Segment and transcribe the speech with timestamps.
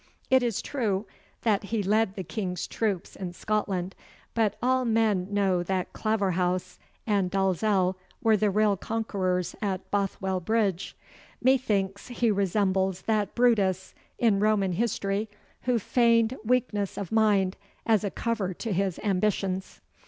[0.31, 1.05] It is true
[1.43, 3.93] that he led the King's troops in Scotland,
[4.33, 10.97] but all men knew that Claverhouse and Dalzell were the real conquerors at Bothwell Bridge.
[11.39, 15.29] Methinks he resembles that Brutus in Roman history
[15.65, 17.55] who feigned weakness of mind
[17.85, 19.81] as a cover to his ambitions.